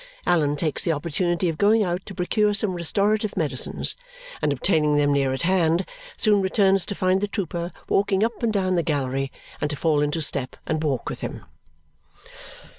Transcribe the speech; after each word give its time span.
Allan 0.25 0.55
takes 0.55 0.83
the 0.83 0.91
opportunity 0.93 1.47
of 1.47 1.59
going 1.59 1.83
out 1.83 2.03
to 2.07 2.15
procure 2.15 2.55
some 2.55 2.73
restorative 2.73 3.37
medicines, 3.37 3.95
and 4.41 4.51
obtaining 4.51 4.95
them 4.97 5.11
near 5.13 5.31
at 5.31 5.43
hand, 5.43 5.85
soon 6.17 6.41
returns 6.41 6.87
to 6.87 6.95
find 6.95 7.21
the 7.21 7.27
trooper 7.27 7.69
walking 7.87 8.23
up 8.23 8.41
and 8.41 8.51
down 8.51 8.73
the 8.73 8.81
gallery, 8.81 9.31
and 9.61 9.69
to 9.69 9.75
fall 9.75 10.01
into 10.01 10.19
step 10.19 10.55
and 10.65 10.83
walk 10.83 11.07
with 11.07 11.21
him. 11.21 11.45